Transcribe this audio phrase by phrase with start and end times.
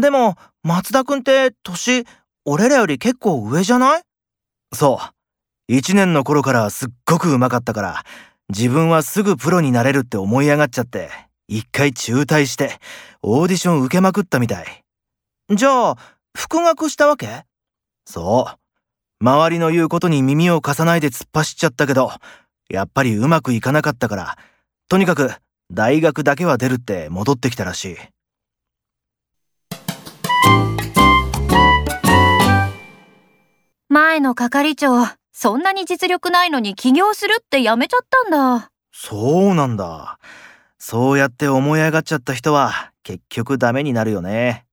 [0.00, 2.04] でも、松田くんって年、
[2.44, 4.02] 俺らより結構上じゃない？
[4.72, 5.74] そう。
[5.74, 8.04] 一年の頃からすっごく上手かったから、
[8.48, 11.10] 自分はすぐプロになれるって思い上がっちゃって、
[11.48, 12.78] 一回中退して、
[13.22, 14.66] オーディション受けまくったみたい。
[15.54, 15.96] じゃあ、
[16.36, 17.44] 復学したわけ？
[18.04, 19.24] そう。
[19.24, 22.10] 周りの言うことに耳を貸さないで突っ走っちゃったけど、
[22.68, 24.38] やっぱりうまくいかなかったから、
[24.88, 25.30] とにかく
[25.70, 27.96] 大学だけは出るって戻ってきたらしい。
[33.92, 38.70] 前の係長、そんなに実力ないのに起業するってやめちゃったんだ。
[38.92, 40.20] そうなんだ。
[40.78, 44.64] そうやって思い上がっちゃった人は結局ダメになるよね。